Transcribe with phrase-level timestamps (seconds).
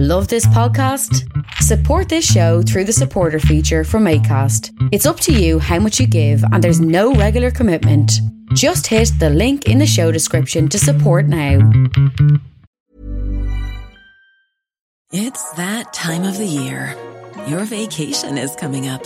[0.00, 1.26] Love this podcast?
[1.54, 4.70] Support this show through the supporter feature from ACAST.
[4.92, 8.12] It's up to you how much you give, and there's no regular commitment.
[8.54, 11.68] Just hit the link in the show description to support now.
[15.10, 16.94] It's that time of the year.
[17.48, 19.04] Your vacation is coming up.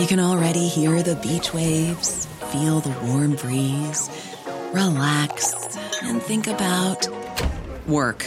[0.00, 4.10] You can already hear the beach waves, feel the warm breeze,
[4.72, 7.06] relax, and think about
[7.86, 8.26] work.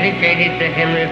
[0.00, 1.02] dedicated to Henry.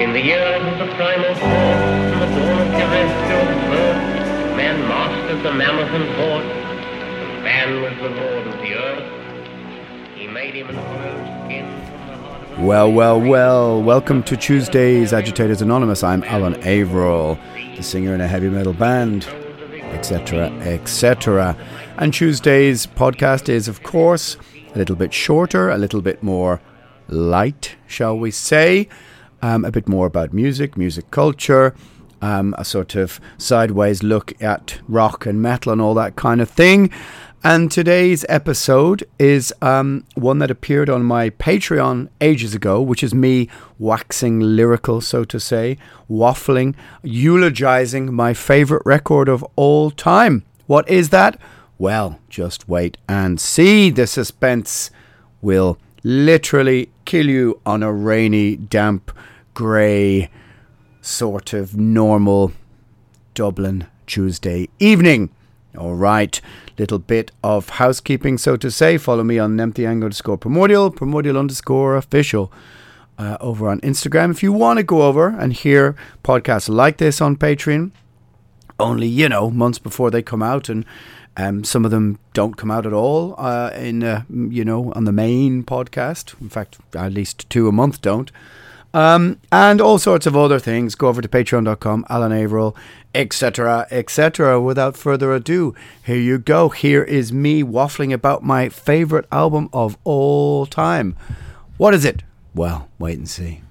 [0.00, 5.42] In the years of the primal force and the dawn of terrestrial birth, man mastered
[5.42, 10.14] the mammoth and horse, and man was the lord of the earth.
[10.14, 14.22] He made him an hollow skin from the heart of a Well, well, well, welcome
[14.22, 16.04] to Tuesday's Agitators Anonymous.
[16.04, 17.40] I'm Alan Averill,
[17.74, 19.26] the singer in a heavy metal band,
[19.90, 21.56] etc., etc.
[21.96, 24.36] And Tuesday's podcast is, of course,
[24.72, 26.60] a little bit shorter, a little bit more
[27.08, 28.88] light, shall we say,
[29.42, 31.74] um, a bit more about music, music culture,
[32.20, 36.50] um, a sort of sideways look at rock and metal and all that kind of
[36.50, 36.90] thing.
[37.44, 43.14] And today's episode is um, one that appeared on my Patreon ages ago, which is
[43.14, 43.48] me
[43.78, 45.78] waxing lyrical, so to say,
[46.10, 46.74] waffling,
[47.04, 50.44] eulogizing my favorite record of all time.
[50.66, 51.40] What is that?
[51.78, 53.90] Well, just wait and see.
[53.90, 54.90] The suspense
[55.40, 59.10] will literally kill you on a rainy, damp,
[59.54, 60.30] grey,
[61.00, 62.52] sort of normal
[63.34, 65.30] Dublin Tuesday evening.
[65.76, 66.40] All right,
[66.78, 68.98] little bit of housekeeping, so to say.
[68.98, 72.52] Follow me on Nemtheanga underscore primordial, primordial underscore official.
[73.16, 74.30] Uh, over on Instagram.
[74.30, 77.90] If you want to go over and hear podcasts like this on Patreon,
[78.78, 80.84] only you know months before they come out, and
[81.38, 85.04] um, some of them don't come out at all uh, in uh, you know on
[85.04, 86.38] the main podcast.
[86.40, 88.30] In fact, at least two a month don't.
[88.92, 90.94] Um, and all sorts of other things.
[90.94, 92.74] Go over to patreon.com, Alan Averill,
[93.14, 94.60] etc., etc.
[94.60, 96.70] Without further ado, here you go.
[96.70, 101.14] Here is me waffling about my favorite album of all time.
[101.76, 102.24] What is it?
[102.54, 103.62] Well, wait and see.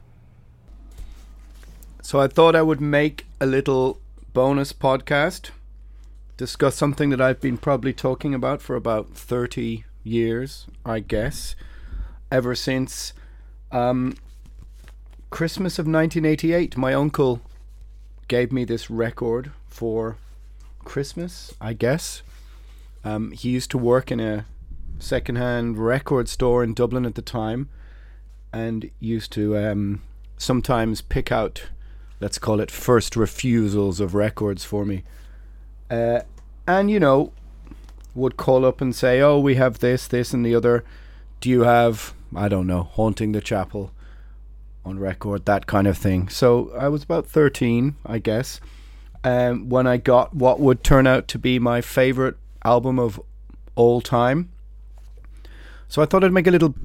[2.01, 4.00] So I thought I would make a little
[4.33, 5.50] bonus podcast,
[6.37, 11.55] discuss something that I've been probably talking about for about 30 years, I guess,
[12.31, 13.13] ever since
[13.71, 14.15] um,
[15.31, 16.77] Christmas of 1988.
[16.77, 17.41] My uncle
[18.27, 20.17] gave me this record for
[20.85, 22.21] Christmas, I guess.
[23.03, 24.45] Um, he used to work in a
[24.99, 27.69] secondhand record store in Dublin at the time
[28.53, 30.01] and used to um,
[30.37, 31.63] sometimes pick out,
[32.19, 35.03] let's call it, first refusals of records for me.
[35.89, 36.21] Uh,
[36.67, 37.31] and, you know,
[38.13, 40.83] would call up and say, oh, we have this, this, and the other.
[41.39, 43.91] Do you have, I don't know, Haunting the Chapel
[44.83, 46.29] on record, that kind of thing.
[46.29, 48.59] So I was about 13, I guess,
[49.23, 53.21] um, when I got what would turn out to be my favorite album of
[53.75, 54.49] all time.
[55.87, 56.75] So I thought I'd make a little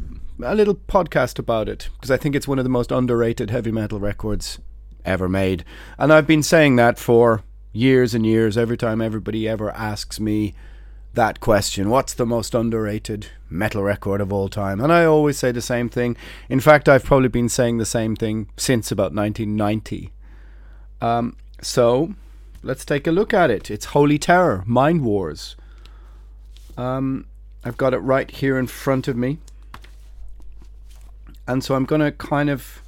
[0.43, 3.71] a little podcast about it because I think it's one of the most underrated heavy
[3.71, 4.59] metal records
[5.05, 5.65] ever made.
[5.99, 7.43] And I've been saying that for
[7.73, 10.55] years and years every time everybody ever asks me
[11.15, 14.81] that question what's the most underrated metal record of all time?
[14.81, 16.17] And i always say the same thing.
[16.49, 20.13] In fact i've probably been saying the same thing since about 1990
[21.03, 22.15] um, so
[22.63, 23.71] let's take a look at it.
[23.71, 25.57] It's holy terror mind wars.
[26.77, 27.27] Um,
[27.65, 29.39] i've got it right here in front of me.
[31.47, 32.83] And so i'm going to kind of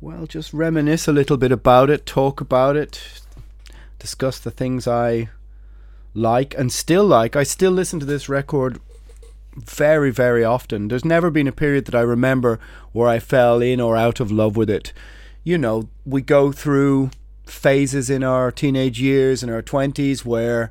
[0.00, 3.19] well just reminisce a little bit about it talk about it
[4.00, 5.28] discuss the things i
[6.14, 7.36] like and still like.
[7.36, 8.80] I still listen to this record
[9.56, 10.88] very, very often.
[10.88, 12.58] There's never been a period that I remember
[12.92, 14.92] where I fell in or out of love with it.
[15.44, 17.10] You know, we go through
[17.44, 20.70] phases in our teenage years and our 20s where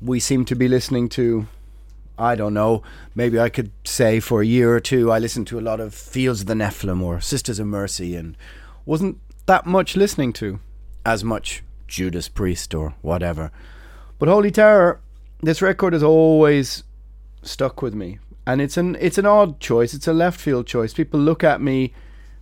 [0.00, 1.46] we seem to be listening to
[2.20, 2.82] I don't know.
[3.14, 5.94] Maybe I could say for a year or two I listened to a lot of
[5.94, 8.36] Fields of the Nephilim or Sisters of Mercy and
[8.84, 10.58] wasn't that much listening to
[11.06, 13.50] as much Judas Priest or whatever.
[14.18, 15.00] But Holy Terror,
[15.40, 16.84] this record has always
[17.42, 18.18] stuck with me.
[18.46, 19.92] And it's an it's an odd choice.
[19.92, 20.94] It's a left field choice.
[20.94, 21.92] People look at me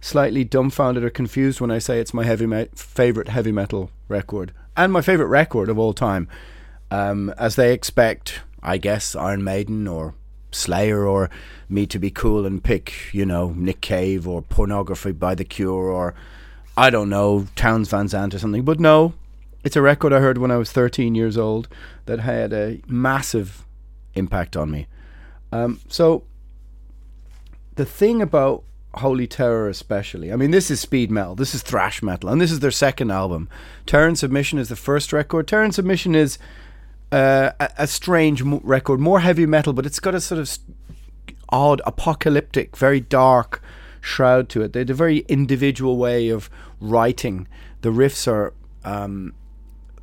[0.00, 4.52] slightly dumbfounded or confused when I say it's my heavy me- favorite heavy metal record
[4.76, 6.28] and my favorite record of all time,
[6.90, 10.14] um, as they expect, I guess, Iron Maiden or
[10.52, 11.30] Slayer or
[11.68, 15.90] me to be cool and pick, you know, Nick Cave or Pornography by The Cure
[15.90, 16.14] or
[16.76, 18.62] I don't know Townes Van Zandt or something.
[18.62, 19.14] But no,
[19.66, 21.66] it's a record I heard when I was 13 years old
[22.04, 23.64] that had a massive
[24.14, 24.86] impact on me.
[25.50, 26.22] Um, so
[27.74, 28.62] the thing about
[28.94, 30.32] Holy Terror, especially.
[30.32, 33.10] I mean, this is speed metal, this is thrash metal, and this is their second
[33.10, 33.48] album.
[33.86, 35.48] Terror and Submission is the first record.
[35.48, 36.38] Terror and Submission is
[37.10, 40.58] uh, a, a, strange record, more heavy metal, but it's got a sort of
[41.48, 43.60] odd, apocalyptic, very dark
[44.00, 44.74] shroud to it.
[44.74, 46.48] They had a very individual way of
[46.80, 47.48] writing.
[47.80, 48.54] The riffs are.
[48.84, 49.34] Um,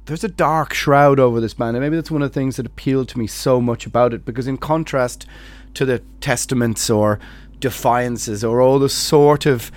[0.06, 2.66] there's a dark shroud over this band, and maybe that's one of the things that
[2.66, 4.26] appealed to me so much about it.
[4.26, 5.26] Because in contrast
[5.76, 7.20] to the Testaments or
[7.60, 9.72] Defiances or all the sort of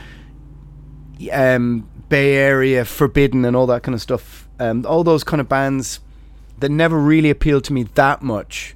[1.33, 5.49] um, Bay Area Forbidden and all that kind of stuff, um, all those kind of
[5.49, 6.01] bands
[6.59, 8.75] that never really appealed to me that much.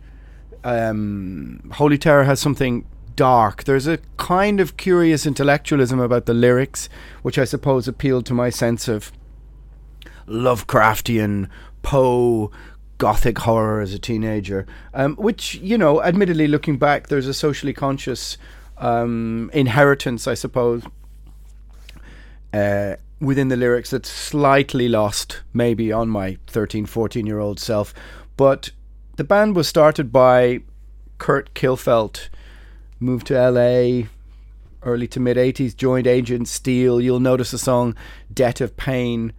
[0.62, 2.84] Um, Holy Terror has something
[3.16, 3.64] dark.
[3.64, 6.88] There's a kind of curious intellectualism about the lyrics,
[7.22, 9.10] which I suppose appealed to my sense of
[10.30, 11.48] Lovecraftian,
[11.82, 12.50] Poe,
[12.98, 14.66] gothic horror as a teenager.
[14.94, 18.38] Um, which, you know, admittedly, looking back, there's a socially conscious
[18.78, 20.84] um, inheritance, I suppose,
[22.52, 27.92] uh, within the lyrics that's slightly lost, maybe on my 13, 14 year old self.
[28.36, 28.70] But
[29.16, 30.60] the band was started by
[31.18, 32.28] Kurt Kilfelt,
[32.98, 34.08] moved to LA
[34.82, 37.00] early to mid 80s, joined Agent Steel.
[37.00, 37.94] You'll notice the song
[38.32, 39.32] Debt of Pain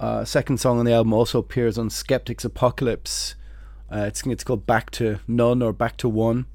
[0.00, 3.34] uh, second song on the album also appears on Skeptic's Apocalypse.
[3.90, 6.46] Uh, it's it's called Back to None or Back to One.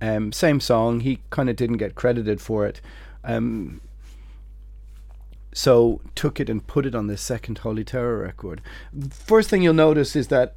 [0.00, 1.00] Um, same song.
[1.00, 2.80] He kind of didn't get credited for it.
[3.22, 3.80] Um,
[5.54, 8.60] so took it and put it on this second Holy Terror record.
[9.10, 10.56] First thing you'll notice is that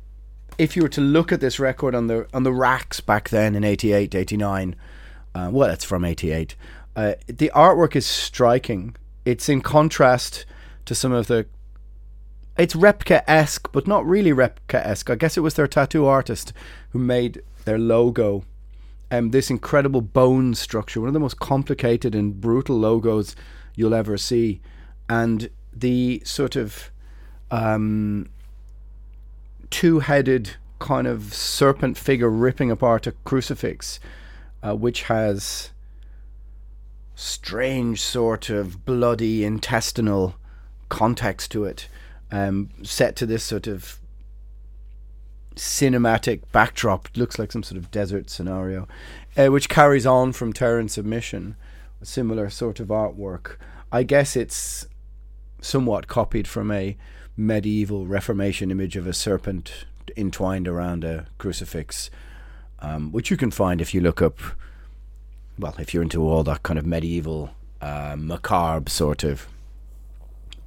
[0.57, 3.55] if you were to look at this record on the on the racks back then
[3.55, 4.75] in 88, 89,
[5.35, 6.55] uh, well, it's from 88,
[6.95, 8.95] uh, the artwork is striking.
[9.25, 10.45] It's in contrast
[10.85, 11.45] to some of the
[12.57, 15.09] it's Repka esque, but not really Repka esque.
[15.09, 16.53] I guess it was their tattoo artist
[16.91, 18.43] who made their logo.
[19.11, 23.35] Um, this incredible bone structure, one of the most complicated and brutal logos
[23.75, 24.61] you'll ever see,
[25.09, 26.91] and the sort of
[27.51, 28.29] um,
[29.69, 33.99] two-headed kind of serpent figure ripping apart a crucifix,
[34.63, 35.71] uh, which has
[37.15, 40.35] strange sort of bloody intestinal
[40.89, 41.87] context to it
[42.31, 43.99] um, set to this sort of
[45.55, 47.07] cinematic backdrop.
[47.07, 48.87] It looks like some sort of desert scenario,
[49.37, 51.55] uh, which carries on from Terror and Submission,
[52.01, 53.55] a similar sort of artwork.
[53.91, 54.87] I guess it's
[55.61, 56.97] somewhat copied from a
[57.37, 59.85] medieval Reformation image of a serpent
[60.15, 62.09] entwined around a crucifix,
[62.79, 64.39] um, which you can find if you look up.
[65.57, 69.47] Well, if you're into all that kind of medieval, uh, macabre sort of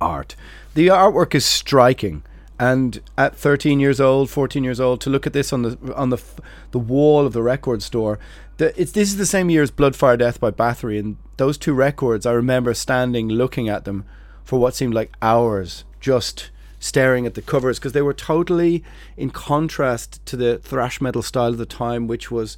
[0.00, 0.36] art.
[0.74, 2.22] The artwork is striking,
[2.58, 6.10] and at 13 years old, 14 years old, to look at this on the on
[6.10, 6.22] the
[6.70, 8.18] the wall of the record store,
[8.58, 11.56] the, it's this is the same year as Blood Fire Death by Bathory, and those
[11.56, 14.04] two records, I remember standing looking at them
[14.44, 16.50] for what seemed like hours, just
[16.80, 18.84] staring at the covers because they were totally
[19.16, 22.56] in contrast to the thrash metal style of the time, which was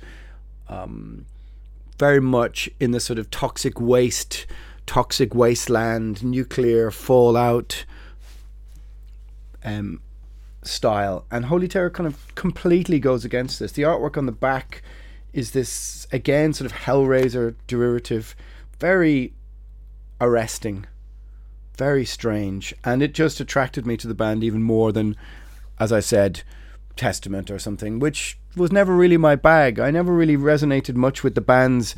[0.68, 1.26] um,
[1.98, 4.46] very much in the sort of toxic waste
[4.90, 7.84] toxic wasteland, nuclear fallout
[9.64, 10.00] um,
[10.64, 11.24] style.
[11.30, 13.70] And Holy Terror kind of completely goes against this.
[13.70, 14.82] The artwork on the back
[15.32, 18.34] is this, again, sort of Hellraiser derivative,
[18.80, 19.32] very
[20.20, 20.86] arresting,
[21.78, 22.74] very strange.
[22.84, 25.14] And it just attracted me to the band even more than,
[25.78, 26.42] as I said,
[26.96, 29.78] Testament or something, which was never really my bag.
[29.78, 31.94] I never really resonated much with the bands.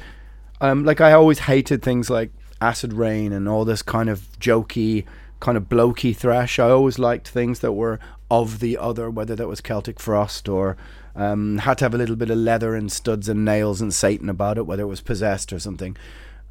[0.60, 5.04] Um, like I always hated things like acid rain and all this kind of jokey
[5.40, 6.60] kind of blokey thrash.
[6.60, 7.98] I always liked things that were
[8.30, 10.76] of the other, whether that was Celtic Frost or
[11.16, 14.30] um, had to have a little bit of leather and studs and nails and Satan
[14.30, 15.96] about it, whether it was possessed or something.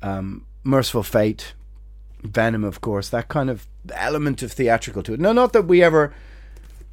[0.02, 1.54] Um, Mercyful Fate,
[2.22, 5.20] Venom, of course, that kind of element of theatrical to it.
[5.22, 6.14] No, not that we ever,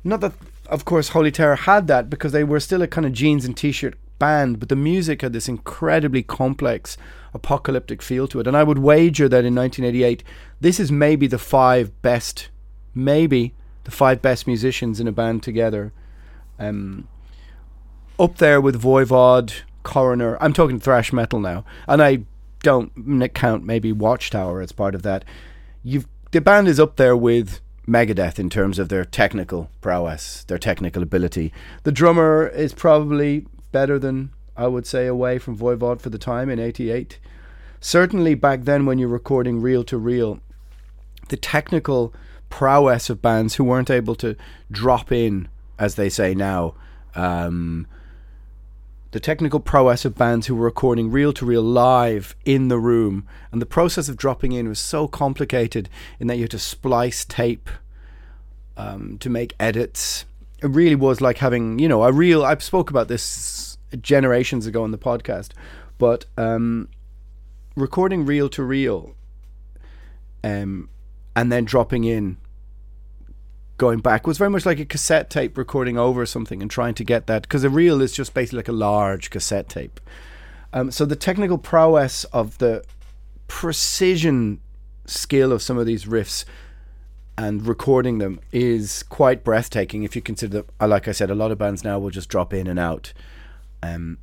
[0.05, 0.35] not that,
[0.69, 3.57] of course, Holy Terror had that because they were still a kind of jeans and
[3.57, 6.97] t shirt band, but the music had this incredibly complex
[7.35, 8.47] apocalyptic feel to it.
[8.47, 10.25] And I would wager that in 1988,
[10.61, 12.49] this is maybe the five best,
[12.95, 15.93] maybe the five best musicians in a band together.
[16.59, 17.09] Um,
[18.19, 20.37] up there with Voivod, Coroner.
[20.43, 22.25] I'm talking thrash metal now, and I
[22.63, 25.25] don't count maybe Watchtower as part of that.
[25.85, 30.59] You've the band is up there with Megadeth in terms of their technical prowess, their
[30.59, 31.53] technical ability.
[31.85, 36.51] The drummer is probably better than I would say away from Voivod for the time
[36.51, 37.19] in '88.
[37.81, 40.41] Certainly back then, when you're recording reel to reel,
[41.29, 42.13] the technical
[42.51, 44.37] prowess of bands who weren't able to
[44.71, 45.49] drop in,
[45.79, 46.75] as they say now,
[47.15, 47.87] um,
[49.11, 53.27] the technical prowess of bands who were recording reel to reel live in the room.
[53.51, 55.89] And the process of dropping in was so complicated
[56.21, 57.71] in that you had to splice tape
[58.77, 60.27] um, to make edits.
[60.63, 62.45] It really was like having, you know, a real.
[62.45, 65.51] I spoke about this generations ago on the podcast,
[65.99, 66.89] but um,
[67.77, 69.15] recording reel to reel
[70.43, 70.89] um,
[71.37, 72.39] and then dropping in
[73.77, 77.05] going back was very much like a cassette tape recording over something and trying to
[77.05, 80.01] get that because a reel is just basically like a large cassette tape.
[80.73, 82.85] Um, so the technical prowess of the
[83.47, 84.61] precision
[85.07, 86.45] skill of some of these riffs
[87.39, 91.37] and recording them is quite breathtaking if you consider that, uh, like I said, a
[91.37, 93.13] lot of bands now will just drop in and out
[93.81, 94.19] um,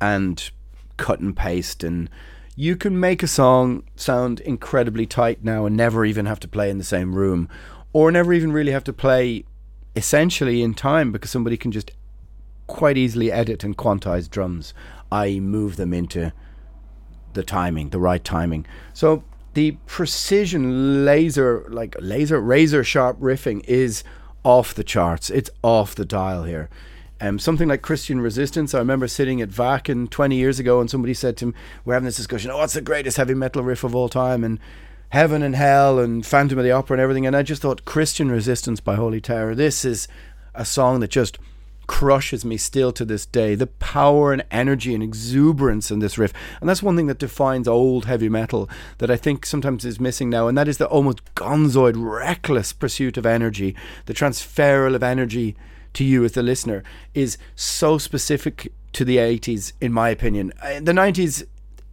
[0.00, 0.50] and
[0.96, 2.10] cut and paste and
[2.56, 6.68] you can make a song sound incredibly tight now and never even have to play
[6.68, 7.48] in the same room
[7.92, 9.44] or never even really have to play
[9.94, 11.92] essentially in time because somebody can just
[12.66, 14.74] quite easily edit and quantize drums,
[15.12, 16.32] i.e., move them into
[17.34, 18.66] the timing, the right timing.
[18.92, 19.22] So
[19.54, 24.02] the precision laser, like laser, razor sharp riffing is
[24.44, 25.30] off the charts.
[25.30, 26.68] It's off the dial here.
[27.20, 28.74] Um, something like Christian Resistance.
[28.74, 31.54] I remember sitting at Wacken 20 years ago and somebody said to him,
[31.84, 34.42] We're having this discussion, oh, what's the greatest heavy metal riff of all time?
[34.42, 34.58] And
[35.10, 37.26] Heaven and Hell and Phantom of the Opera and everything.
[37.26, 39.54] And I just thought Christian Resistance by Holy Terror.
[39.54, 40.08] This is
[40.54, 41.38] a song that just
[41.86, 43.54] crushes me still to this day.
[43.54, 46.32] The power and energy and exuberance in this riff.
[46.60, 50.30] And that's one thing that defines old heavy metal that I think sometimes is missing
[50.30, 50.48] now.
[50.48, 53.74] And that is the almost gonzoid, reckless pursuit of energy,
[54.06, 55.56] the transferal of energy
[55.94, 56.82] to you as the listener
[57.14, 60.52] is so specific to the 80s, in my opinion.
[60.62, 61.46] Uh, the 90s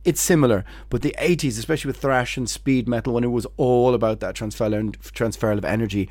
[0.05, 3.93] it's similar, but the 80s, especially with thrash and speed metal, when it was all
[3.93, 6.09] about that transfer transfer of energy,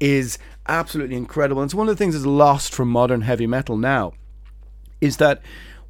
[0.00, 1.62] is absolutely incredible.
[1.62, 4.14] And it's one of the things that's lost from modern heavy metal now,
[5.00, 5.40] is that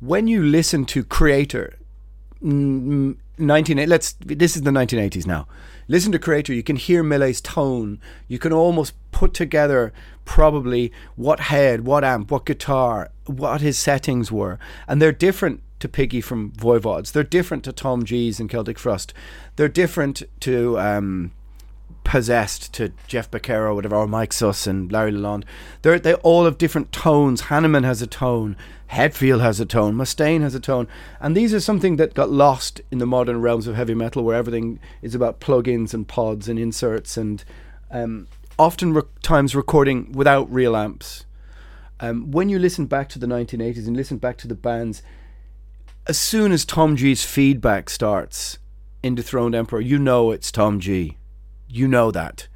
[0.00, 1.74] when you listen to Kreator,
[2.42, 5.46] 19 let's this is the 1980s now.
[5.88, 8.00] Listen to Kreator, you can hear Mille's tone.
[8.28, 9.92] You can almost put together
[10.24, 15.88] probably what head, what amp, what guitar, what his settings were, and they're different to
[15.88, 17.12] Piggy from Voivods.
[17.12, 19.12] They're different to Tom G's and Celtic Frost.
[19.56, 21.32] They're different to um,
[22.04, 25.44] Possessed, to Jeff Becerra, whatever, or Mike Sus and Larry Lalonde.
[25.82, 27.42] They're, they all have different tones.
[27.42, 28.56] Hanneman has a tone.
[28.90, 29.94] Hetfield has a tone.
[29.94, 30.88] Mustaine has a tone.
[31.20, 34.36] And these are something that got lost in the modern realms of heavy metal where
[34.36, 37.44] everything is about plugins and pods and inserts and
[37.90, 38.26] um,
[38.58, 41.24] often re- times recording without real amps.
[42.00, 45.02] Um, when you listen back to the 1980s and listen back to the bands,
[46.06, 48.58] as soon as Tom G's feedback starts
[49.02, 51.16] in Dethroned Emperor, you know it's Tom G.
[51.72, 52.48] You know that.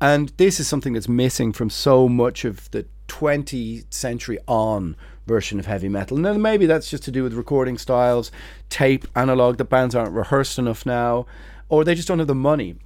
[0.00, 4.94] And this is something that's missing from so much of the 20th century on
[5.26, 6.16] version of heavy metal.
[6.16, 8.30] Now, maybe that's just to do with recording styles,
[8.68, 11.26] tape, analog, the bands aren't rehearsed enough now,
[11.68, 12.76] or they just don't have the money.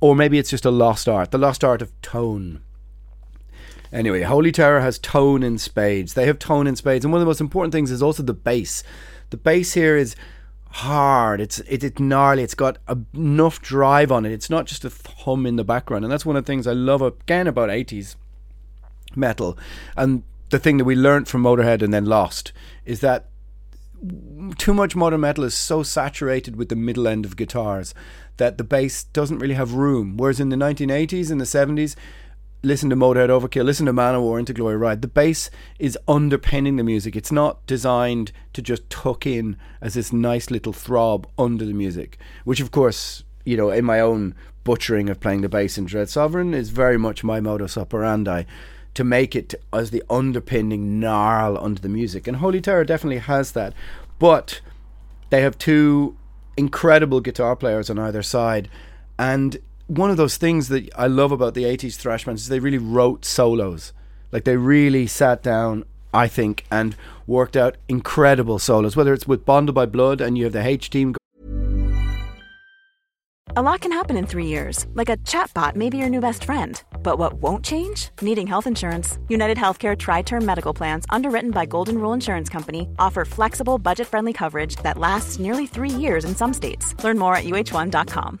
[0.00, 2.60] Or maybe it's just a lost art, the lost art of tone.
[3.92, 6.14] Anyway, Holy Terror has tone in spades.
[6.14, 8.34] They have tone in spades, and one of the most important things is also the
[8.34, 8.82] bass.
[9.30, 10.16] The bass here is
[10.76, 11.40] hard.
[11.40, 12.42] It's it, it's gnarly.
[12.42, 12.78] It's got
[13.14, 14.32] enough drive on it.
[14.32, 16.72] It's not just a hum in the background, and that's one of the things I
[16.72, 18.16] love again about eighties
[19.14, 19.58] metal.
[19.96, 22.52] And the thing that we learned from Motorhead and then lost
[22.84, 23.28] is that
[24.58, 27.94] too much modern metal is so saturated with the middle end of guitars
[28.36, 30.16] that the bass doesn't really have room.
[30.16, 31.96] Whereas in the 1980s and the 70s,
[32.62, 35.02] listen to Motorhead Overkill, listen to Manowar Into Glory Ride.
[35.02, 37.16] The bass is underpinning the music.
[37.16, 42.18] It's not designed to just tuck in as this nice little throb under the music,
[42.44, 44.34] which of course, you know, in my own
[44.64, 48.42] butchering of playing the bass in Dread Sovereign is very much my modus operandi
[48.94, 52.26] to make it as the underpinning gnarl under the music.
[52.26, 53.74] And Holy Terror definitely has that.
[54.18, 54.62] But
[55.28, 56.16] they have two
[56.56, 58.70] incredible guitar players on either side.
[59.18, 62.58] And one of those things that I love about the 80s thrash bands is they
[62.58, 63.92] really wrote solos.
[64.32, 69.44] Like they really sat down, I think, and worked out incredible solos, whether it's with
[69.44, 71.14] Bonded by Blood and you have the H team.
[73.58, 76.44] A lot can happen in three years, like a chatbot may be your new best
[76.44, 76.82] friend.
[77.02, 78.10] But what won't change?
[78.20, 79.18] Needing health insurance.
[79.28, 84.08] United Healthcare Tri Term Medical Plans, underwritten by Golden Rule Insurance Company, offer flexible, budget
[84.08, 86.92] friendly coverage that lasts nearly three years in some states.
[87.02, 88.40] Learn more at uh1.com.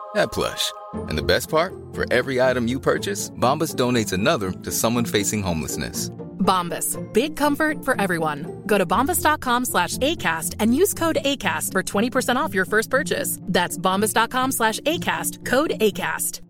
[0.13, 0.71] that plush.
[1.09, 1.73] And the best part?
[1.93, 6.09] For every item you purchase, Bombas donates another to someone facing homelessness.
[6.41, 6.97] Bombas.
[7.13, 8.63] Big comfort for everyone.
[8.65, 13.37] Go to bombas.com slash ACAST and use code ACAST for 20% off your first purchase.
[13.43, 15.45] That's bombas.com slash ACAST.
[15.45, 16.41] Code ACAST.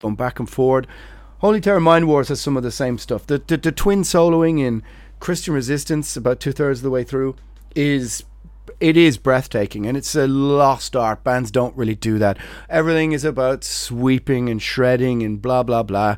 [0.00, 0.86] Going back and forward.
[1.38, 3.26] Holy Terror Mind Wars has some of the same stuff.
[3.26, 4.82] The, the, the twin soloing in
[5.20, 7.36] Christian Resistance, about two thirds of the way through,
[7.74, 8.24] is
[8.82, 11.22] it is breathtaking and it's a lost art.
[11.22, 12.36] Bands don't really do that.
[12.68, 16.16] Everything is about sweeping and shredding and blah blah blah.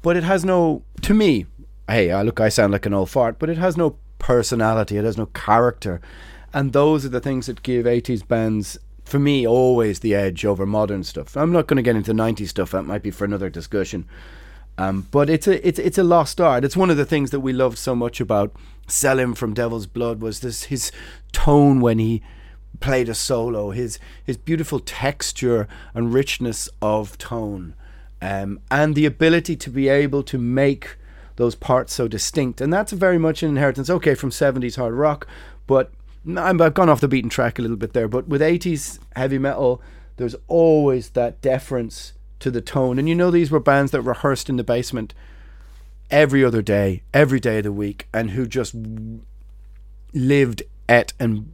[0.00, 1.46] But it has no to me,
[1.88, 5.04] hey, I look I sound like an old fart, but it has no personality, it
[5.04, 6.00] has no character.
[6.52, 10.64] And those are the things that give 80s bands for me always the edge over
[10.64, 11.36] modern stuff.
[11.36, 14.06] I'm not going to get into 90s stuff, that might be for another discussion.
[14.76, 16.64] Um, but it's a it's it's a lost art.
[16.64, 18.52] It's one of the things that we loved so much about
[18.88, 20.90] Selim from Devil's Blood was this his
[21.32, 22.22] tone when he
[22.80, 27.74] played a solo, his his beautiful texture and richness of tone,
[28.20, 30.96] um, and the ability to be able to make
[31.36, 32.60] those parts so distinct.
[32.60, 33.88] And that's very much an inheritance.
[33.88, 35.28] Okay, from seventies hard rock,
[35.68, 35.92] but
[36.36, 38.08] I've gone off the beaten track a little bit there.
[38.08, 39.80] But with eighties heavy metal,
[40.16, 42.13] there's always that deference
[42.44, 42.98] to the tone.
[42.98, 45.14] And you know, these were bands that rehearsed in the basement
[46.10, 48.74] every other day, every day of the week, and who just
[50.12, 51.50] lived at and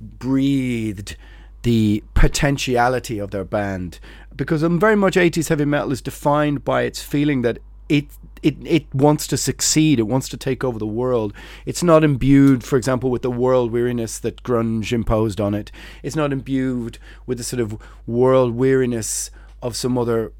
[0.00, 1.16] breathed
[1.62, 4.00] the potentiality of their band.
[4.34, 7.58] Because um, very much 80s heavy metal is defined by its feeling that
[7.90, 8.06] it
[8.42, 9.98] it it wants to succeed.
[9.98, 11.34] It wants to take over the world.
[11.66, 15.70] It's not imbued, for example, with the world weariness that grunge imposed on it.
[16.02, 17.76] It's not imbued with the sort of
[18.06, 19.30] world weariness
[19.62, 20.32] of some other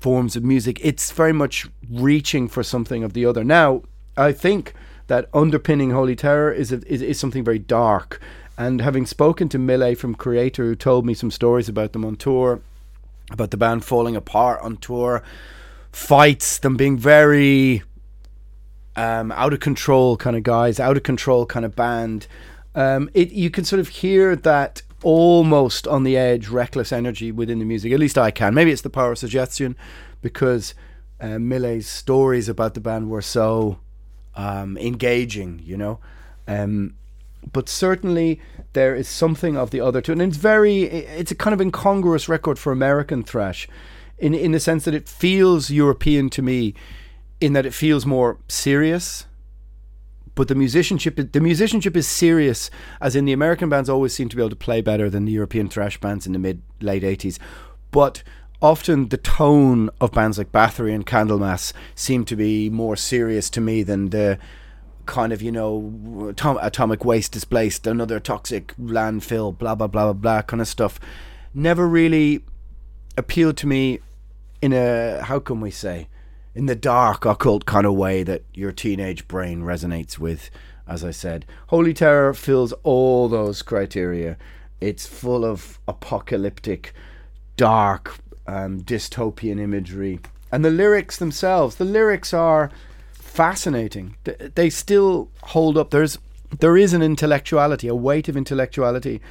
[0.00, 0.78] forms of music.
[0.82, 3.44] It's very much reaching for something of the other.
[3.44, 3.82] Now,
[4.16, 4.74] I think
[5.06, 8.20] that underpinning Holy Terror is a, is, is something very dark.
[8.56, 12.16] And having spoken to Mille from Kreator, who told me some stories about them on
[12.16, 12.60] tour,
[13.30, 15.22] about the band falling apart on tour,
[15.90, 17.82] fights, them being very
[18.96, 22.26] um, out of control kind of guys, out of control kind of band.
[22.74, 27.58] Um, it you can sort of hear that almost on the edge, reckless energy within
[27.58, 27.92] the music.
[27.92, 28.54] At least I can.
[28.54, 29.76] Maybe it's the power of suggestion,
[30.22, 30.74] because
[31.20, 33.78] uh, Mille's stories about the band were so
[34.34, 36.00] um, engaging, you know.
[36.48, 36.94] Um,
[37.52, 38.40] but certainly
[38.72, 42.28] there is something of the other two, and it's very, it's a kind of incongruous
[42.28, 43.68] record for American thrash,
[44.18, 46.74] in in the sense that it feels European to me,
[47.40, 49.26] in that it feels more serious.
[50.34, 52.70] But the musicianship, the musicianship is serious,
[53.00, 55.32] as in the American bands always seem to be able to play better than the
[55.32, 57.38] European thrash bands in the mid late eighties.
[57.90, 58.22] But
[58.60, 63.60] often the tone of bands like Bathory and Candlemass seem to be more serious to
[63.60, 64.38] me than the
[65.06, 70.12] kind of you know atom- atomic waste displaced another toxic landfill blah blah blah blah
[70.14, 70.98] blah kind of stuff
[71.52, 72.42] never really
[73.16, 73.98] appealed to me
[74.62, 76.08] in a how can we say
[76.54, 80.50] in the dark occult kind of way that your teenage brain resonates with
[80.86, 84.36] as i said holy terror fills all those criteria
[84.80, 86.92] It's full of apocalyptic,
[87.56, 90.20] dark, um, dystopian imagery.
[90.52, 92.70] And the lyrics themselves, the lyrics are
[93.12, 94.16] fascinating.
[94.54, 95.90] They still hold up.
[95.90, 96.18] There's
[96.60, 99.22] there is an intellectuality, a weight of intellectuality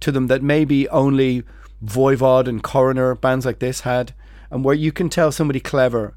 [0.00, 1.44] to them that maybe only
[1.84, 4.14] Voivod and Coroner bands like this had,
[4.50, 6.14] and where you can tell somebody clever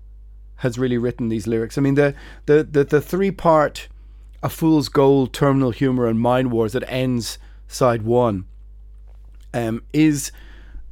[0.57, 1.77] has really written these lyrics.
[1.77, 2.15] I mean, the
[2.45, 3.87] the the, the three part,
[4.41, 7.37] a fool's gold, terminal humor, and mind wars that ends
[7.67, 8.45] side one,
[9.53, 10.31] um, is,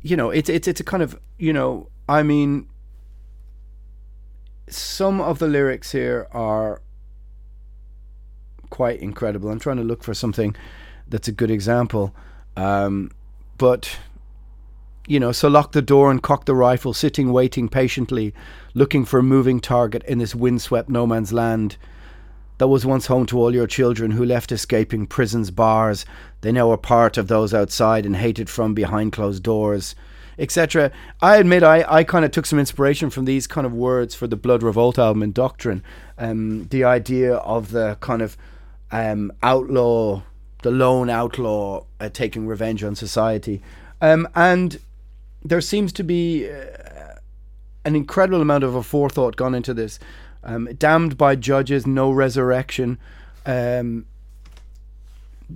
[0.01, 2.67] you know, it's it's it's a kind of you know, I mean,
[4.67, 6.81] some of the lyrics here are
[8.69, 9.49] quite incredible.
[9.49, 10.55] I'm trying to look for something
[11.07, 12.15] that's a good example.
[12.57, 13.11] Um,
[13.57, 13.97] but,
[15.07, 18.33] you know, so lock the door and cock the rifle, sitting waiting patiently,
[18.73, 21.77] looking for a moving target in this windswept no man's land
[22.59, 26.05] that was once home to all your children who left escaping prison's bars.
[26.41, 29.95] They now are part of those outside and hated from behind closed doors
[30.37, 30.91] etc.
[31.21, 34.27] I admit I, I kind of took some inspiration from these kind of words for
[34.27, 35.81] the Blood Revolt album Indoctrine.
[36.17, 38.37] Um, the idea of the kind of
[38.91, 40.23] um, outlaw,
[40.63, 43.61] the lone outlaw uh, taking revenge on society.
[44.01, 44.79] Um, and
[45.43, 47.15] there seems to be uh,
[47.85, 49.99] an incredible amount of forethought gone into this.
[50.43, 52.97] Um, damned by judges, no resurrection.
[53.45, 54.05] Um,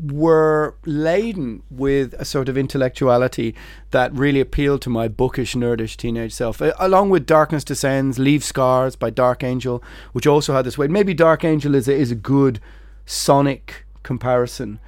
[0.06, 3.56] were laden with a sort of intellectuality
[3.92, 6.62] that really appealed to my bookish, nerdish teenage self.
[6.80, 10.92] Along with Darkness Descends, Leave Scars by Dark Angel, which also had this weight.
[10.92, 12.60] Maybe Dark Angel is a, is a good
[13.06, 14.80] sonic comparison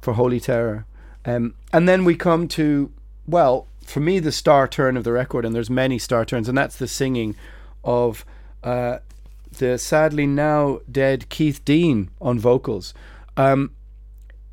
[0.00, 0.86] for Holy Terror.
[1.24, 2.92] Um, and then we come to,
[3.26, 6.56] well, for me, the star turn of the record, and there's many star turns, and
[6.56, 7.36] that's the singing
[7.84, 8.24] of
[8.62, 8.98] uh,
[9.58, 12.94] the sadly now dead Keith Deen on vocals.
[13.36, 13.72] Um,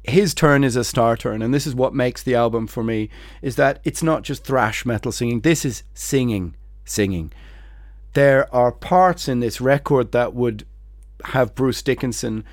[0.03, 3.09] his turn is a star turn, and this is what makes the album for me
[3.41, 5.41] is that it's not just thrash metal singing.
[5.41, 7.31] This is singing, singing.
[8.13, 10.65] There are parts in this record that would
[11.25, 12.43] have Bruce Dickinson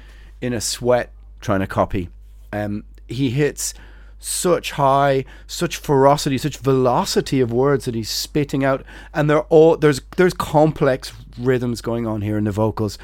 [0.41, 2.11] in a sweat trying to copy.
[2.53, 3.75] Um, he hits
[4.19, 9.77] such high, such ferocity, such velocity of words that he's spitting out, and they're all
[9.77, 12.99] there's there's complex rhythms going on here in the vocals,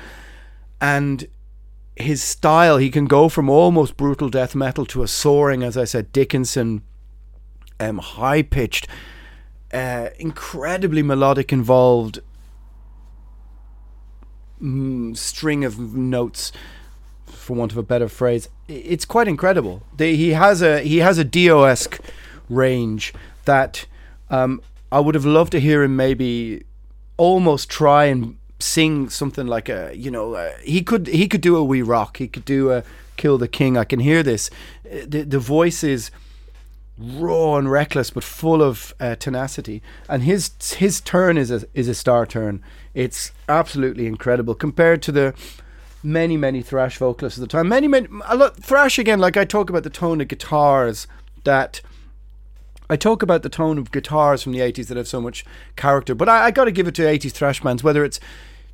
[0.80, 1.28] and
[1.96, 5.84] his style, he can go from almost brutal death metal to a soaring, as I
[5.84, 6.82] said, Dickinson,
[7.78, 8.88] um, high pitched,
[9.72, 12.20] uh, incredibly melodic, involved
[14.62, 16.52] mm, string of notes,
[17.42, 18.48] for want of a better phrase.
[18.68, 19.82] It's quite incredible.
[19.98, 22.00] he has a he has a Dio esque
[22.48, 23.12] range
[23.44, 23.86] that
[24.30, 26.64] um, I would have loved to hear him maybe
[27.16, 31.56] almost try and sing something like a you know uh, he could he could do
[31.56, 32.84] a We Rock he could do a
[33.16, 34.50] kill the king i can hear this
[34.86, 36.10] uh, the, the voice is
[36.98, 41.88] raw and reckless but full of uh, tenacity and his his turn is a is
[41.88, 42.62] a star turn
[42.94, 45.34] it's absolutely incredible compared to the
[46.02, 49.44] many many thrash vocalists of the time many many a lot thrash again like i
[49.44, 51.06] talk about the tone of guitars
[51.44, 51.80] that
[52.90, 56.14] I talk about the tone of guitars from the 80s that have so much character,
[56.14, 58.20] but I, I got to give it to 80s thrash bands, whether it's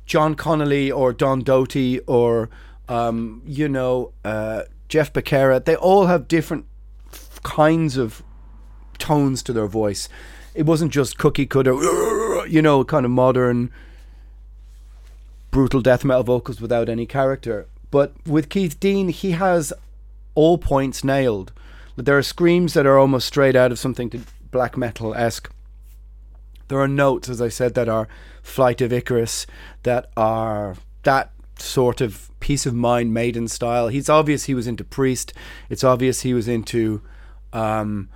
[0.05, 2.49] John Connelly or Don Doty or
[2.89, 6.65] um, you know uh, Jeff Becerra, they all have different
[7.13, 8.23] f- kinds of
[8.97, 10.09] tones to their voice.
[10.53, 11.73] It wasn't just cookie cutter,
[12.47, 13.71] you know, kind of modern,
[15.51, 17.67] brutal death metal vocals without any character.
[17.91, 19.73] But with Keith Deen, he has
[20.35, 21.51] all points nailed.
[21.95, 25.51] There are screams that are almost straight out of something to black metal esque.
[26.67, 28.07] There are notes, as I said, that are
[28.41, 29.47] Flight of Icarus,
[29.83, 33.89] that are that sort of peace of mind maiden style.
[33.89, 35.33] He's obvious he was into Priest.
[35.69, 37.01] It's obvious he was into
[37.51, 38.09] um,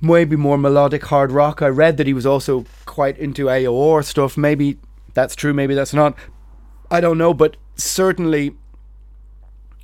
[0.00, 1.62] maybe more melodic hard rock.
[1.62, 4.36] I read that he was also quite into AOR stuff.
[4.36, 4.78] Maybe
[5.14, 6.16] that's true, maybe that's not.
[6.90, 8.56] I don't know, but certainly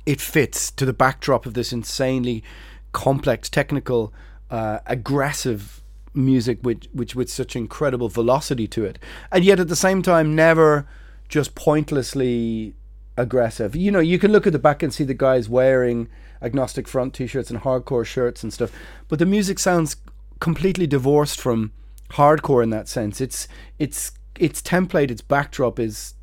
[0.05, 2.43] it fits to the backdrop of this insanely
[2.91, 4.13] complex, technical,
[4.49, 5.81] uh, aggressive
[6.13, 8.97] music which which with such incredible velocity to it,
[9.31, 10.87] and yet at the same time never
[11.29, 12.73] just pointlessly
[13.17, 13.75] aggressive.
[13.75, 16.07] You know, you can look at the back and see the guys wearing
[16.41, 18.71] agnostic front t-shirts and hardcore shirts and stuff,
[19.07, 19.97] but the music sounds
[20.39, 21.71] completely divorced from
[22.11, 23.21] hardcore in that sense.
[23.21, 26.13] It's it's its template, its backdrop is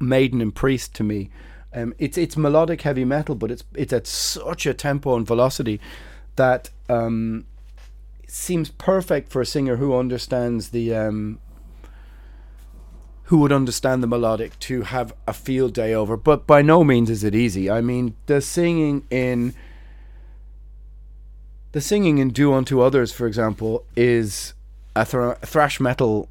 [0.00, 1.30] Maiden and Priest to me.
[1.74, 5.80] Um, it's it's melodic heavy metal, but it's it's at such a tempo and velocity
[6.36, 7.44] that um,
[8.26, 11.40] seems perfect for a singer who understands the um,
[13.24, 16.16] who would understand the melodic to have a field day over.
[16.16, 17.70] But by no means is it easy.
[17.70, 19.54] I mean, the singing in
[21.72, 24.54] the singing in Do Unto Others, for example, is
[24.96, 26.30] a, thr- thrash metal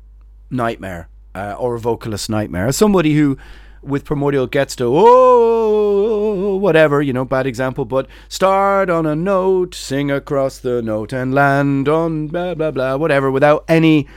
[0.50, 2.65] nightmare uh, or a vocalist nightmare.
[2.65, 3.38] As somebody who,
[3.84, 9.76] with Primordial, gets to, oh, whatever, you know, bad example, but start on a note,
[9.76, 14.08] sing across the note, and land on blah, blah, blah, whatever, without any.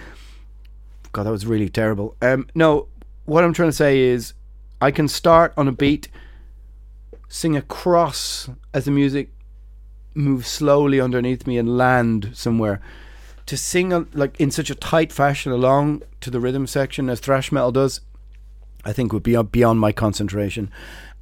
[1.12, 2.16] God, that was really terrible.
[2.22, 2.88] Um, no,
[3.26, 4.32] what I'm trying to say is
[4.80, 6.08] I can start on a beat,
[7.28, 9.30] sing across as the music
[10.14, 12.80] moves slowly underneath me and land somewhere.
[13.50, 17.50] To sing like in such a tight fashion along to the rhythm section as thrash
[17.50, 18.00] metal does,
[18.84, 20.70] I think would be beyond my concentration,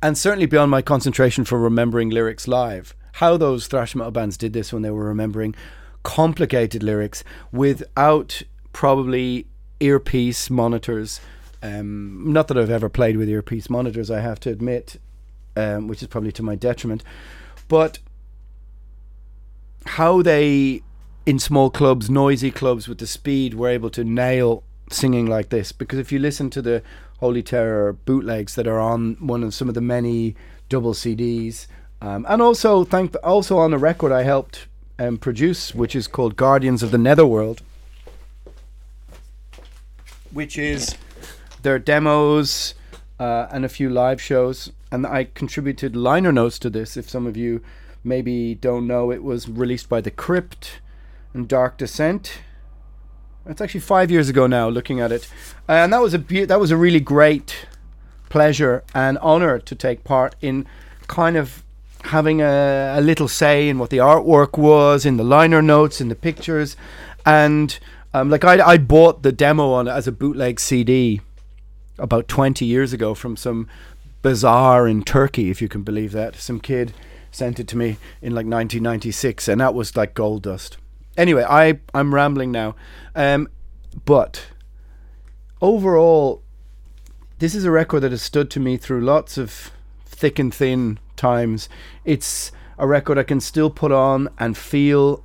[0.03, 2.95] and certainly beyond my concentration for remembering lyrics live.
[3.13, 5.55] How those thrash metal bands did this when they were remembering
[6.03, 8.43] complicated lyrics without
[8.75, 9.47] probably
[9.81, 11.23] earpiece monitors.
[11.63, 15.01] Um, not that I've ever played with earpiece monitors, I have to admit,
[15.57, 17.03] um, which is probably to my detriment.
[17.69, 18.01] But
[19.87, 20.83] how they,
[21.29, 25.73] in small clubs, noisy clubs with the speed, were able to nail singing like this.
[25.73, 26.83] Because if you listen to the
[27.19, 30.35] Holy Terror bootlegs that are on one of some of the many
[30.71, 31.67] double CDs,
[32.01, 36.35] um, and also thank also on a record I helped um, produce, which is called
[36.35, 37.61] Guardians of the Netherworld,
[40.33, 40.97] which is
[41.61, 42.73] their demos
[43.21, 44.73] uh, and a few live shows.
[44.91, 46.97] And I contributed liner notes to this.
[46.97, 47.63] If some of you
[48.03, 50.81] maybe don't know, it was released by The Crypt
[51.39, 52.41] and Dark Descent.
[53.47, 54.69] It's actually five years ago now.
[54.69, 55.31] Looking at it,
[55.67, 57.67] and that was a be- that was a really great
[58.29, 60.67] pleasure and honor to take part in,
[61.07, 61.65] kind of
[62.05, 66.09] having a, a little say in what the artwork was, in the liner notes, in
[66.09, 66.77] the pictures,
[67.25, 67.79] and
[68.13, 71.23] um, like I I bought the demo on as a bootleg CD
[71.99, 73.67] about 20 years ago from some
[74.23, 76.37] bazaar in Turkey, if you can believe that.
[76.37, 76.93] Some kid
[77.31, 80.77] sent it to me in like 1996, and that was like gold dust.
[81.19, 82.77] Anyway, I I'm rambling now,
[83.15, 83.49] um,
[84.05, 84.47] but
[85.61, 86.43] overall,
[87.41, 89.73] this is a record that has stood to me through lots of
[90.07, 91.69] thick and thin times.
[92.05, 95.25] It's a record I can still put on and feel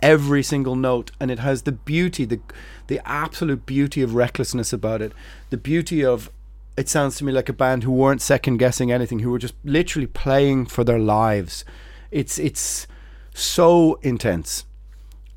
[0.00, 2.40] every single note, and it has the beauty, the
[2.86, 5.12] the absolute beauty of recklessness about it,
[5.48, 6.30] the beauty of
[6.76, 9.54] it sounds to me like a band who weren't second guessing anything, who were just
[9.64, 11.64] literally playing for their lives.
[12.10, 12.86] It's it's
[13.32, 14.66] so intense,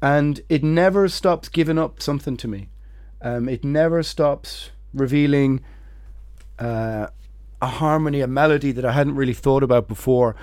[0.07, 2.69] and it never stops giving up something to me.
[3.21, 5.59] Um, it never stops revealing
[6.59, 7.07] uh,
[7.61, 10.37] a harmony, a melody that I hadn't really thought about before,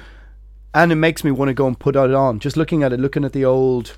[0.74, 2.40] and it makes me want to go and put it on.
[2.40, 3.96] Just looking at it, looking at the old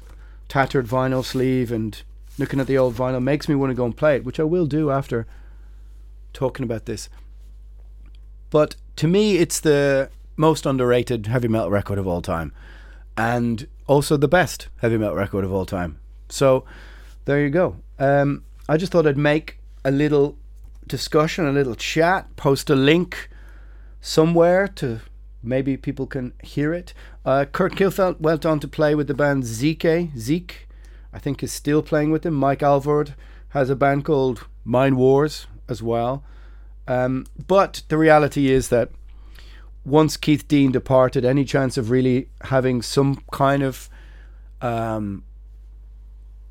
[0.49, 2.01] tattered vinyl sleeve and
[2.39, 4.45] looking at the old vinyl makes me want to go and play it, which I
[4.45, 5.27] will do after
[6.33, 7.09] talking about this.
[8.51, 12.53] But to me, it's the most underrated heavy metal record of all time,
[13.17, 15.99] and also the best heavy metal record of all time.
[16.29, 16.65] So
[17.25, 17.77] there you go.
[17.99, 20.37] Um, I just thought I'd make a little
[20.87, 23.29] discussion, a little chat, post a link
[24.01, 25.01] somewhere to
[25.43, 26.93] maybe people can hear it.
[27.25, 30.11] Uh, Kurt Kilfelt went on to play with the band Zeke.
[30.17, 30.69] Zeke,
[31.13, 32.35] I think, is still playing with them.
[32.35, 33.15] Mike Alvord
[33.51, 36.25] has a band called Mind Wars as well.
[36.89, 38.91] Um, but the reality is that
[39.87, 43.89] once Keith Deen departed, any chance of really having some kind of
[44.61, 45.23] um,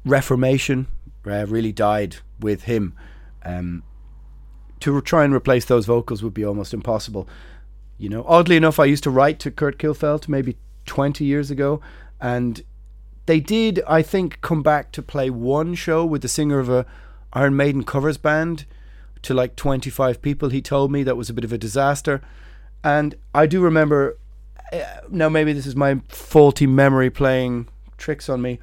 [0.05, 0.87] reformation
[1.27, 2.95] uh, really died with him.
[3.43, 3.83] Um,
[4.79, 7.27] to try and replace those vocals would be almost impossible.
[7.97, 11.81] You know, oddly enough, I used to write to Kurt Kilfelt maybe 20 years ago,
[12.21, 12.63] and
[13.25, 16.85] they did, I think, come back to play one show with the singer of a
[17.33, 18.65] Iron Maiden covers band
[19.23, 20.49] to like 25 people.
[20.49, 22.21] He told me that was a bit of a disaster,
[22.85, 24.17] and I do remember.
[24.71, 27.67] Uh, now maybe this is my faulty memory playing
[27.97, 28.59] tricks on me,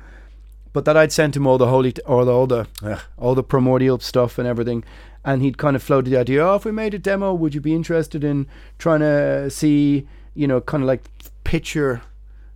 [0.72, 3.34] but that I'd sent him all the holy t- or the, all the uh, all
[3.34, 4.84] the primordial stuff and everything,
[5.24, 7.60] and he'd kind of floated the idea, oh, if we made a demo, would you
[7.60, 8.46] be interested in
[8.78, 11.02] trying to see, you know, kind of like
[11.44, 12.02] picture,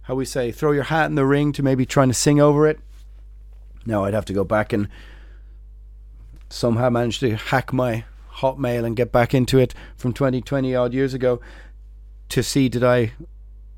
[0.03, 2.67] how we say, throw your hat in the ring to maybe trying to sing over
[2.67, 2.81] it?
[3.85, 4.89] No, I'd have to go back and
[6.49, 8.05] somehow manage to hack my
[8.37, 11.41] Hotmail and get back into it from 20, 20 odd years ago
[12.29, 13.13] to see did I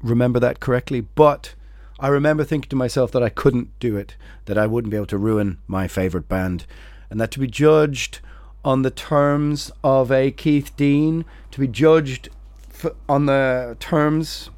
[0.03, 1.01] remember that correctly.
[1.01, 1.55] But
[2.01, 4.17] I remember thinking to myself that I couldn't do it,
[4.47, 6.67] that I wouldn't be able to ruin my favourite band,
[7.11, 8.21] and that to be judged
[8.65, 12.29] on the terms of a Keith Deen, to be judged
[12.71, 14.51] f- on the terms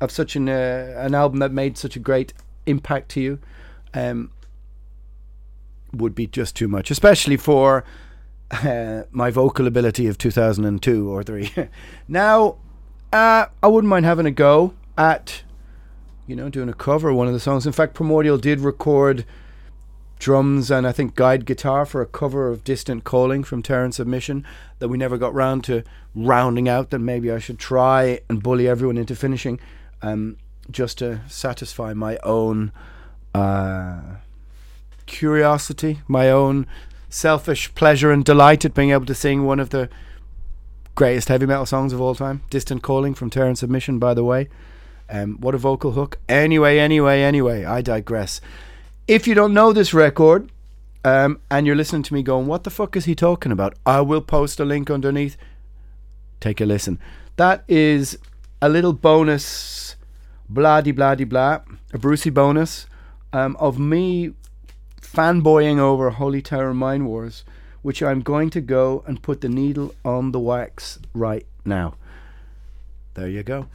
[0.00, 2.32] of such an uh, an album that made such a great
[2.66, 3.38] impact to you,
[3.94, 4.30] um,
[5.92, 7.84] would be just too much, especially for
[9.10, 11.50] my vocal ability of 2002 or three.
[12.08, 12.56] now,
[13.12, 15.42] uh, I wouldn't mind having a go at
[16.26, 17.66] you know, doing a cover of one of the songs.
[17.66, 19.24] In fact, Primordial did record
[20.18, 23.94] drums and I think guide guitar for a cover of Distant Calling from Terror and
[23.94, 24.46] Submission
[24.78, 28.66] that we never got round to rounding out that maybe I should try and bully
[28.66, 29.60] everyone into finishing
[30.02, 30.38] um,
[30.70, 32.72] just to satisfy my own
[33.34, 34.00] uh,
[35.04, 36.66] curiosity, my own
[37.16, 39.88] selfish pleasure and delight at being able to sing one of the
[40.94, 44.22] greatest heavy metal songs of all time, Distant Calling from Terror and Submission, by the
[44.22, 44.48] way.
[45.08, 46.18] Um, what a vocal hook.
[46.28, 48.40] Anyway, anyway, anyway, I digress.
[49.08, 50.50] If you don't know this record
[51.04, 53.74] um, and you're listening to me going, what the fuck is he talking about?
[53.86, 55.36] I will post a link underneath.
[56.40, 56.98] Take a listen.
[57.36, 58.18] That is
[58.60, 59.96] a little bonus,
[60.50, 61.60] blah de blah de blah,
[61.94, 62.86] a Brucey bonus
[63.32, 64.32] um, of me
[65.16, 67.42] fanboying over Holy Terror Mind Wars,
[67.80, 71.94] which I'm going to go and put the needle on the wax right now.
[73.14, 73.66] There you go.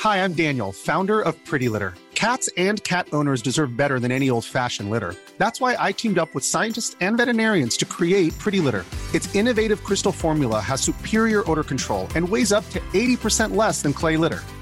[0.00, 1.94] Hi, I'm Daniel, founder of Pretty Litter.
[2.16, 5.14] Cats and cat owners deserve better than any old fashioned litter.
[5.38, 8.84] That's why I teamed up with scientists and veterinarians to create Pretty Litter.
[9.14, 13.92] Its innovative crystal formula has superior odor control and weighs up to 80% less than
[13.92, 14.40] clay litter.